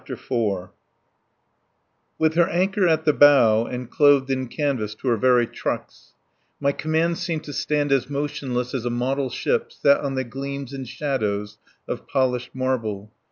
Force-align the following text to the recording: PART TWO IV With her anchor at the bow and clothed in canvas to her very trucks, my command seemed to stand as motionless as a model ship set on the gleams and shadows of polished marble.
PART 0.03 0.17
TWO 0.19 0.53
IV 0.63 0.69
With 2.17 2.33
her 2.33 2.49
anchor 2.49 2.87
at 2.87 3.05
the 3.05 3.13
bow 3.13 3.67
and 3.67 3.87
clothed 3.87 4.31
in 4.31 4.47
canvas 4.47 4.95
to 4.95 5.09
her 5.09 5.15
very 5.15 5.45
trucks, 5.45 6.13
my 6.59 6.71
command 6.71 7.19
seemed 7.19 7.43
to 7.43 7.53
stand 7.53 7.91
as 7.91 8.09
motionless 8.09 8.73
as 8.73 8.83
a 8.83 8.89
model 8.89 9.29
ship 9.29 9.71
set 9.71 9.99
on 9.99 10.15
the 10.15 10.23
gleams 10.23 10.73
and 10.73 10.87
shadows 10.89 11.59
of 11.87 12.07
polished 12.07 12.55
marble. 12.55 13.11